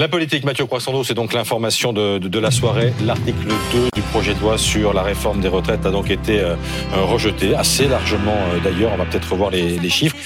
La 0.00 0.08
politique, 0.08 0.44
Mathieu 0.44 0.64
Croissando, 0.64 1.04
c'est 1.04 1.12
donc 1.12 1.34
l'information 1.34 1.92
de, 1.92 2.38
la 2.38 2.50
soirée. 2.50 2.94
L'article 3.04 3.48
2 3.70 3.90
du 3.94 4.00
projet 4.00 4.32
de 4.32 4.40
loi 4.40 4.56
sur 4.56 4.94
la 4.94 5.02
réforme 5.02 5.42
des 5.42 5.48
retraites 5.48 5.84
a 5.84 5.90
donc 5.90 6.08
été 6.08 6.40
euh, 6.40 6.56
rejeté, 6.94 7.54
assez 7.54 7.86
largement 7.86 8.32
euh, 8.32 8.60
d'ailleurs. 8.64 8.92
On 8.94 8.96
va 8.96 9.04
peut-être 9.04 9.30
revoir 9.30 9.50
les 9.50 9.90
chiffres. 9.90 10.16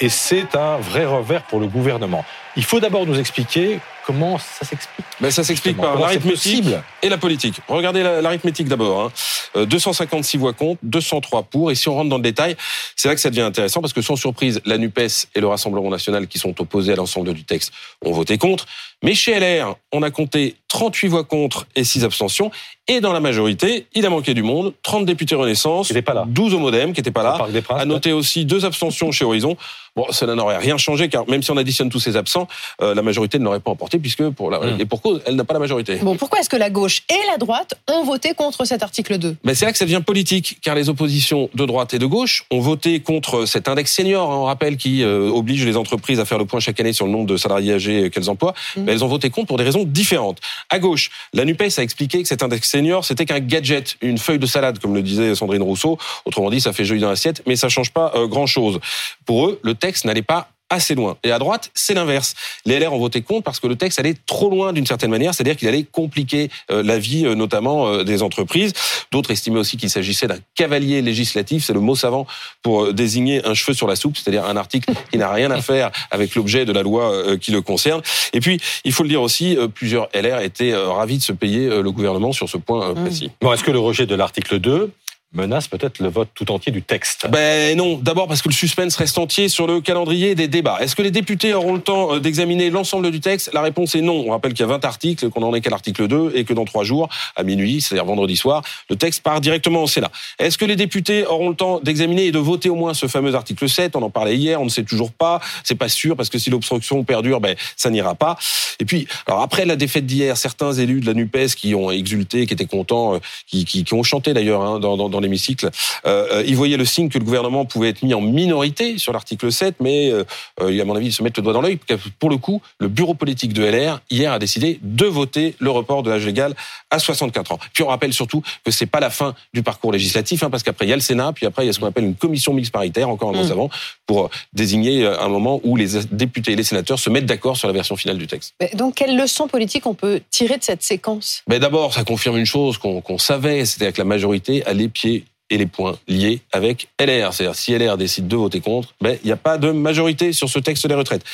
Et 0.00 0.08
c'est 0.08 0.54
un 0.54 0.76
vrai 0.76 1.04
revers 1.04 1.42
pour 1.42 1.58
le 1.58 1.66
gouvernement. 1.66 2.24
Il 2.56 2.62
faut 2.62 2.78
d'abord 2.78 3.06
nous 3.06 3.18
expliquer 3.18 3.80
comment 4.06 4.38
ça 4.38 4.64
s'explique. 4.64 5.06
Ben 5.20 5.30
ça 5.30 5.44
s'explique 5.44 5.76
par 5.76 5.98
l'arithmétique 5.98 6.64
et 7.02 7.08
la 7.08 7.18
politique. 7.18 7.60
Regardez 7.68 8.02
l'arithmétique 8.02 8.68
d'abord. 8.68 9.12
Hein. 9.54 9.64
256 9.66 10.36
euh, 10.36 10.40
voix 10.40 10.52
contre, 10.52 10.80
203 10.82 11.44
pour. 11.44 11.70
Et 11.70 11.74
si 11.74 11.88
on 11.88 11.94
rentre 11.94 12.10
dans 12.10 12.16
le 12.16 12.22
détail, 12.22 12.56
c'est 12.96 13.08
là 13.08 13.14
que 13.14 13.20
ça 13.20 13.30
devient 13.30 13.42
intéressant 13.42 13.80
parce 13.80 13.92
que 13.92 14.02
sans 14.02 14.16
surprise, 14.16 14.60
la 14.64 14.78
NUPES 14.78 15.28
et 15.34 15.40
le 15.40 15.46
Rassemblement 15.46 15.90
national 15.90 16.26
qui 16.26 16.38
sont 16.38 16.60
opposés 16.60 16.92
à 16.92 16.96
l'ensemble 16.96 17.32
du 17.32 17.44
texte 17.44 17.72
ont 18.04 18.12
voté 18.12 18.38
contre. 18.38 18.66
Mais 19.02 19.14
chez 19.14 19.38
LR, 19.38 19.76
on 19.92 20.02
a 20.02 20.10
compté 20.10 20.56
38 20.68 21.08
voix 21.08 21.24
contre 21.24 21.66
et 21.76 21.84
6 21.84 22.04
abstentions. 22.04 22.50
Et 22.88 23.00
dans 23.00 23.12
la 23.12 23.20
majorité, 23.20 23.86
il 23.94 24.04
a 24.04 24.10
manqué 24.10 24.34
du 24.34 24.42
monde. 24.42 24.74
30 24.82 25.06
députés 25.06 25.34
Renaissance, 25.34 25.92
pas 26.04 26.14
là. 26.14 26.24
12 26.26 26.54
au 26.54 26.58
Modem 26.58 26.92
qui 26.92 27.00
n'étaient 27.00 27.10
pas 27.10 27.22
là. 27.22 27.46
À 27.70 27.84
noter 27.84 28.12
aussi 28.12 28.44
deux 28.44 28.64
abstentions 28.64 29.12
chez 29.12 29.24
Horizon. 29.24 29.56
Bon, 29.96 30.06
cela 30.10 30.34
n'aurait 30.34 30.58
rien 30.58 30.76
changé 30.76 31.08
car 31.08 31.28
même 31.28 31.42
si 31.42 31.50
on 31.50 31.56
additionne 31.56 31.88
tous 31.88 32.00
ces 32.00 32.16
absents, 32.16 32.48
euh, 32.82 32.94
la 32.94 33.02
majorité 33.02 33.38
ne 33.38 33.44
l'aurait 33.44 33.60
pas 33.60 33.70
emporté 33.70 33.98
puisque 33.98 34.28
pour 34.30 34.50
la, 34.50 34.58
mmh. 34.58 34.80
et 34.80 34.86
pour 34.86 35.00
cause, 35.04 35.20
elle 35.26 35.36
n'a 35.36 35.44
pas 35.44 35.54
la 35.54 35.60
majorité. 35.60 35.96
Bon, 35.96 36.16
pourquoi 36.16 36.40
est-ce 36.40 36.48
que 36.48 36.56
la 36.56 36.70
gauche 36.70 37.02
et 37.10 37.26
la 37.30 37.36
droite 37.36 37.74
ont 37.88 38.04
voté 38.04 38.34
contre 38.34 38.64
cet 38.64 38.82
article 38.82 39.18
2 39.18 39.36
ben, 39.44 39.54
C'est 39.54 39.66
là 39.66 39.72
que 39.72 39.78
ça 39.78 39.84
devient 39.84 40.02
politique 40.04 40.58
car 40.62 40.74
les 40.74 40.88
oppositions 40.88 41.50
de 41.54 41.66
droite 41.66 41.94
et 41.94 41.98
de 41.98 42.06
gauche 42.06 42.44
ont 42.50 42.60
voté 42.60 43.00
contre 43.00 43.44
cet 43.44 43.68
index 43.68 43.92
senior, 43.92 44.30
hein, 44.30 44.36
on 44.36 44.44
rappelle, 44.44 44.76
qui 44.76 45.02
euh, 45.02 45.30
oblige 45.30 45.64
les 45.66 45.76
entreprises 45.76 46.20
à 46.20 46.24
faire 46.24 46.38
le 46.38 46.46
point 46.46 46.60
chaque 46.60 46.80
année 46.80 46.92
sur 46.92 47.06
le 47.06 47.12
nombre 47.12 47.26
de 47.26 47.36
salariés 47.36 47.74
âgés 47.74 48.10
qu'elles 48.10 48.30
emploient. 48.30 48.54
Mmh. 48.76 48.82
Mais 48.82 48.92
elles 48.92 49.04
ont 49.04 49.08
voté 49.08 49.30
contre 49.30 49.48
pour 49.48 49.58
des 49.58 49.64
raisons 49.64 49.84
différentes. 49.84 50.38
À 50.70 50.78
gauche, 50.78 51.10
la 51.32 51.44
NUPES 51.44 51.78
a 51.78 51.82
expliqué 51.82 52.22
que 52.22 52.28
cet 52.28 52.42
index 52.42 52.68
senior, 52.68 53.04
c'était 53.04 53.26
qu'un 53.26 53.40
gadget, 53.40 53.96
une 54.00 54.18
feuille 54.18 54.38
de 54.38 54.46
salade, 54.46 54.78
comme 54.78 54.94
le 54.94 55.02
disait 55.02 55.34
Sandrine 55.34 55.62
Rousseau. 55.62 55.98
Autrement 56.24 56.50
dit, 56.50 56.60
ça 56.60 56.72
fait 56.72 56.84
joli 56.84 57.00
dans 57.00 57.10
l'assiette, 57.10 57.42
mais 57.46 57.56
ça 57.56 57.68
change 57.68 57.92
pas 57.92 58.12
euh, 58.14 58.26
grand-chose. 58.26 58.80
Pour 59.26 59.48
eux, 59.48 59.60
le 59.62 59.74
texte 59.74 60.04
n'allait 60.06 60.22
pas 60.22 60.48
assez 60.74 60.94
loin. 60.94 61.16
Et 61.24 61.30
à 61.30 61.38
droite, 61.38 61.70
c'est 61.74 61.94
l'inverse. 61.94 62.34
Les 62.66 62.78
LR 62.78 62.92
ont 62.92 62.98
voté 62.98 63.22
contre 63.22 63.44
parce 63.44 63.60
que 63.60 63.66
le 63.66 63.76
texte 63.76 63.98
allait 63.98 64.14
trop 64.26 64.50
loin 64.50 64.72
d'une 64.72 64.86
certaine 64.86 65.10
manière, 65.10 65.34
c'est-à-dire 65.34 65.56
qu'il 65.56 65.68
allait 65.68 65.84
compliquer 65.84 66.50
euh, 66.70 66.82
la 66.82 66.98
vie, 66.98 67.24
euh, 67.24 67.34
notamment 67.34 67.88
euh, 67.88 68.04
des 68.04 68.22
entreprises. 68.22 68.72
D'autres 69.10 69.30
estimaient 69.30 69.60
aussi 69.60 69.76
qu'il 69.76 69.90
s'agissait 69.90 70.26
d'un 70.26 70.38
cavalier 70.54 71.00
législatif, 71.02 71.64
c'est 71.64 71.72
le 71.72 71.80
mot 71.80 71.94
savant 71.94 72.26
pour 72.62 72.92
désigner 72.92 73.46
un 73.46 73.54
cheveu 73.54 73.74
sur 73.74 73.86
la 73.86 73.96
soupe, 73.96 74.16
c'est-à-dire 74.16 74.44
un 74.44 74.56
article 74.56 74.92
qui 75.10 75.18
n'a 75.18 75.32
rien 75.32 75.50
à 75.50 75.62
faire 75.62 75.90
avec 76.10 76.34
l'objet 76.34 76.64
de 76.64 76.72
la 76.72 76.82
loi 76.82 77.36
qui 77.38 77.52
le 77.52 77.62
concerne. 77.62 78.02
Et 78.32 78.40
puis, 78.40 78.60
il 78.84 78.92
faut 78.92 79.02
le 79.02 79.08
dire 79.08 79.22
aussi, 79.22 79.56
plusieurs 79.74 80.08
LR 80.14 80.40
étaient 80.40 80.74
ravis 80.74 81.18
de 81.18 81.22
se 81.22 81.32
payer 81.32 81.68
le 81.68 81.90
gouvernement 81.92 82.32
sur 82.32 82.48
ce 82.48 82.56
point 82.56 82.90
mmh. 82.90 82.94
précis. 82.94 83.30
Bon, 83.40 83.52
est-ce 83.52 83.64
que 83.64 83.70
le 83.70 83.78
rejet 83.78 84.06
de 84.06 84.14
l'article 84.14 84.58
2 84.58 84.90
menace 85.34 85.68
peut-être 85.68 85.98
le 85.98 86.08
vote 86.08 86.28
tout 86.34 86.50
entier 86.50 86.72
du 86.72 86.82
texte. 86.82 87.26
Ben 87.28 87.76
non, 87.76 87.98
d'abord 87.98 88.28
parce 88.28 88.40
que 88.40 88.48
le 88.48 88.54
suspense 88.54 88.96
reste 88.96 89.18
entier 89.18 89.48
sur 89.48 89.66
le 89.66 89.80
calendrier 89.80 90.34
des 90.34 90.48
débats. 90.48 90.78
Est-ce 90.80 90.94
que 90.94 91.02
les 91.02 91.10
députés 91.10 91.52
auront 91.54 91.74
le 91.74 91.80
temps 91.80 92.14
euh, 92.14 92.20
d'examiner 92.20 92.70
l'ensemble 92.70 93.10
du 93.10 93.20
texte? 93.20 93.50
La 93.52 93.60
réponse 93.60 93.94
est 93.94 94.00
non. 94.00 94.24
On 94.26 94.30
rappelle 94.30 94.52
qu'il 94.52 94.60
y 94.60 94.68
a 94.68 94.72
20 94.72 94.84
articles, 94.84 95.28
qu'on 95.30 95.42
en 95.42 95.54
est 95.54 95.60
qu'à 95.60 95.70
l'article 95.70 96.06
2 96.06 96.32
et 96.34 96.44
que 96.44 96.54
dans 96.54 96.64
trois 96.64 96.84
jours, 96.84 97.08
à 97.36 97.42
minuit, 97.42 97.80
c'est-à-dire 97.80 98.04
vendredi 98.04 98.36
soir, 98.36 98.62
le 98.88 98.96
texte 98.96 99.22
part 99.22 99.40
directement 99.40 99.82
au 99.82 99.86
Sénat. 99.86 100.10
Est-ce 100.38 100.56
que 100.56 100.64
les 100.64 100.76
députés 100.76 101.26
auront 101.26 101.50
le 101.50 101.56
temps 101.56 101.80
d'examiner 101.80 102.26
et 102.26 102.32
de 102.32 102.38
voter 102.38 102.70
au 102.70 102.76
moins 102.76 102.94
ce 102.94 103.06
fameux 103.06 103.34
article 103.34 103.68
7 103.68 103.96
On 103.96 104.02
en 104.02 104.10
parlait 104.10 104.36
hier, 104.36 104.60
on 104.60 104.64
ne 104.64 104.70
sait 104.70 104.84
toujours 104.84 105.12
pas. 105.12 105.40
C'est 105.64 105.74
pas 105.74 105.88
sûr 105.88 106.16
parce 106.16 106.28
que 106.28 106.38
si 106.38 106.50
l'obstruction 106.50 107.02
perdure, 107.02 107.40
ben 107.40 107.56
ça 107.76 107.90
n'ira 107.90 108.14
pas. 108.14 108.38
Et 108.78 108.84
puis, 108.84 109.08
alors 109.26 109.42
après 109.42 109.64
la 109.64 109.76
défaite 109.76 110.06
d'hier, 110.06 110.36
certains 110.36 110.72
élus 110.72 111.00
de 111.00 111.06
la 111.06 111.14
Nupes 111.14 111.54
qui 111.56 111.74
ont 111.74 111.90
exulté, 111.90 112.46
qui 112.46 112.52
étaient 112.52 112.66
contents, 112.66 113.14
euh, 113.14 113.18
qui, 113.46 113.84
ont 113.92 114.02
chanté 114.02 114.32
d'ailleurs 114.32 114.62
hein, 114.62 114.78
dans, 114.78 114.96
dans, 114.96 115.08
dans 115.08 115.20
l'hémicycle. 115.24 115.70
Euh, 116.06 116.26
euh, 116.30 116.44
ils 116.46 116.56
voyaient 116.56 116.76
le 116.76 116.84
signe 116.84 117.08
que 117.08 117.18
le 117.18 117.24
gouvernement 117.24 117.64
pouvait 117.64 117.90
être 117.90 118.02
mis 118.02 118.14
en 118.14 118.20
minorité 118.20 118.98
sur 118.98 119.12
l'article 119.12 119.50
7, 119.50 119.76
mais 119.80 120.10
euh, 120.10 120.24
à 120.60 120.84
mon 120.84 120.94
avis, 120.94 121.06
ils 121.06 121.12
se 121.12 121.22
mettent 121.22 121.36
le 121.36 121.42
doigt 121.42 121.52
dans 121.52 121.60
l'œil. 121.60 121.78
Pour 122.18 122.30
le 122.30 122.36
coup, 122.36 122.62
le 122.78 122.88
bureau 122.88 123.14
politique 123.14 123.52
de 123.52 123.64
LR, 123.64 124.00
hier, 124.10 124.32
a 124.32 124.38
décidé 124.38 124.78
de 124.82 125.06
voter 125.06 125.56
le 125.58 125.70
report 125.70 126.02
de 126.02 126.10
l'âge 126.10 126.24
légal 126.24 126.54
à 126.90 126.98
64 126.98 127.52
ans. 127.52 127.58
Puis 127.72 127.82
on 127.82 127.88
rappelle 127.88 128.12
surtout 128.12 128.42
que 128.64 128.70
c'est 128.70 128.86
pas 128.86 129.00
la 129.00 129.10
fin 129.10 129.34
du 129.52 129.62
parcours 129.62 129.92
législatif, 129.92 130.42
hein, 130.42 130.50
parce 130.50 130.62
qu'après, 130.62 130.86
il 130.86 130.90
y 130.90 130.92
a 130.92 130.96
le 130.96 131.02
Sénat, 131.02 131.32
puis 131.32 131.46
après, 131.46 131.64
il 131.64 131.66
y 131.66 131.70
a 131.70 131.72
ce 131.72 131.80
qu'on 131.80 131.86
appelle 131.86 132.04
une 132.04 132.14
commission 132.14 132.52
mixte 132.52 132.72
paritaire, 132.72 133.08
encore 133.08 133.34
un 133.36 133.44
mmh. 133.44 133.52
avant, 133.52 133.70
pour 134.06 134.30
désigner 134.52 135.06
un 135.06 135.28
moment 135.28 135.60
où 135.64 135.76
les 135.76 136.04
députés 136.10 136.52
et 136.52 136.56
les 136.56 136.62
sénateurs 136.62 136.98
se 136.98 137.10
mettent 137.10 137.26
d'accord 137.26 137.56
sur 137.56 137.68
la 137.68 137.74
version 137.74 137.96
finale 137.96 138.18
du 138.18 138.26
texte. 138.26 138.54
donc, 138.74 138.94
quelle 138.94 139.16
leçon 139.16 139.48
politique 139.48 139.86
on 139.86 139.94
peut 139.94 140.20
tirer 140.30 140.58
de 140.58 140.64
cette 140.64 140.82
séquence? 140.82 141.42
D'abord, 141.48 141.94
ça 141.94 142.04
confirme 142.04 142.36
une 142.36 142.46
chose 142.46 142.78
qu'on 142.78 143.18
savait, 143.18 143.64
c'était 143.64 143.92
que 143.92 143.98
la 143.98 144.04
majorité 144.04 144.64
allait 144.66 144.88
pied 144.88 145.13
et 145.54 145.58
les 145.58 145.66
points 145.66 145.96
liés 146.08 146.40
avec 146.52 146.88
LR. 147.00 147.32
C'est-à-dire, 147.32 147.54
si 147.54 147.72
LR 147.76 147.96
décide 147.96 148.26
de 148.26 148.36
voter 148.36 148.60
contre, 148.60 148.94
ben, 149.00 149.16
il 149.22 149.26
n'y 149.26 149.32
a 149.32 149.36
pas 149.36 149.56
de 149.56 149.70
majorité 149.70 150.32
sur 150.32 150.48
ce 150.48 150.58
texte 150.58 150.86
des 150.86 150.94
retraites. 150.94 151.24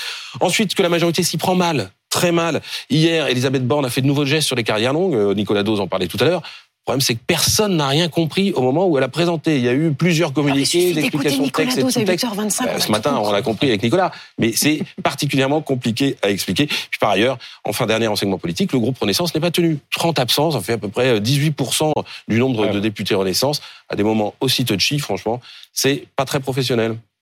Ensuite, 0.41 0.75
que 0.75 0.83
la 0.83 0.91
majorité 0.91 1.23
s'y 1.23 1.39
prend 1.39 1.55
mal, 1.55 1.91
très 2.11 2.31
mal. 2.31 2.61
Hier, 2.91 3.29
Elisabeth 3.29 3.67
Borne 3.67 3.87
a 3.87 3.91
fait 3.91 4.03
de 4.03 4.07
nouveaux 4.07 4.27
gestes 4.27 4.47
sur 4.47 4.57
les 4.57 4.65
carrières 4.65 4.93
longues. 4.93 5.15
Euh, 5.15 5.35
Nicolas 5.35 5.63
Dose 5.63 5.81
en 5.81 5.89
parlait 5.89 6.07
tout 6.07 6.19
à 6.21 6.25
l'heure. 6.25 6.43
Le 6.91 6.95
problème, 6.95 7.07
c'est 7.07 7.15
que 7.15 7.21
personne 7.25 7.77
n'a 7.77 7.87
rien 7.87 8.09
compris 8.09 8.53
au 8.53 8.63
moment 8.63 8.89
où 8.89 8.99
elle 8.99 9.05
a 9.05 9.09
présenté. 9.09 9.59
Il 9.59 9.65
y 9.65 9.69
a 9.69 9.73
eu 9.73 9.93
plusieurs 9.93 10.33
communiqués, 10.33 10.93
des 10.93 11.03
explications 11.03 11.45
de 11.45 11.51
texte 11.51 11.79
et 11.79 11.83
tout 11.83 11.91
texte. 11.93 12.27
Euh, 12.27 12.79
ce 12.81 12.91
matin, 12.91 13.17
on 13.23 13.31
l'a 13.31 13.43
compris 13.43 13.69
avec 13.69 13.85
Nicolas. 13.85 14.11
Mais 14.39 14.51
c'est 14.57 14.83
particulièrement 15.05 15.61
compliqué 15.61 16.17
à 16.21 16.31
expliquer. 16.31 16.67
Puis 16.67 16.99
par 16.99 17.11
ailleurs, 17.11 17.39
en 17.63 17.73
fin 17.73 17.87
dernier 17.87 18.09
enseignement 18.09 18.39
politique, 18.39 18.73
le 18.73 18.81
groupe 18.81 18.99
Renaissance 18.99 19.33
n'est 19.37 19.41
pas 19.41 19.53
tenu. 19.53 19.79
30 19.93 20.19
absences, 20.19 20.55
ça 20.55 20.61
fait 20.61 20.73
à 20.73 20.79
peu 20.79 20.89
près 20.89 21.21
18% 21.21 21.93
du 22.27 22.41
nombre 22.41 22.67
de 22.67 22.81
députés 22.81 23.15
Renaissance. 23.15 23.63
À 23.89 23.95
des 23.95 24.03
moments 24.03 24.35
aussi 24.41 24.65
touchy, 24.65 24.99
franchement, 24.99 25.41
c'est 25.73 26.09
pas 26.17 26.25
très 26.25 26.41
professionnel. 26.41 26.97